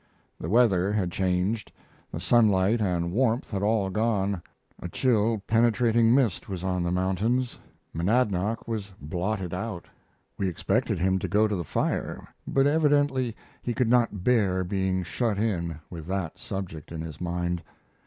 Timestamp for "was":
6.49-6.63, 8.67-8.93